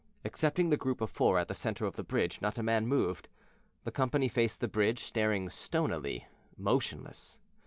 [0.25, 3.27] Excepting the group of four at the centre of the bridge, not a man moved.
[3.83, 6.25] The company faced the bridge, staring stonily,
[6.57, 7.37] motionless.